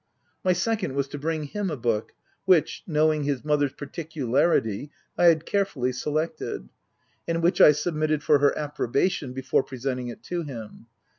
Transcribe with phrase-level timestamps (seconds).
[0.43, 2.13] My second was to bring him a book,
[2.45, 6.69] which, knowing his mother's par ticularity, I had carefully selected,
[7.27, 10.87] and which I submitted for her approbation before presenting it to him.